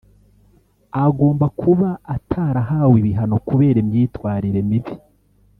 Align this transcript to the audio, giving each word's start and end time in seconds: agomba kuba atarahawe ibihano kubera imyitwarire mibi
agomba 1.05 1.45
kuba 1.61 1.89
atarahawe 2.15 2.95
ibihano 3.01 3.35
kubera 3.47 3.77
imyitwarire 3.83 4.59
mibi 4.69 4.93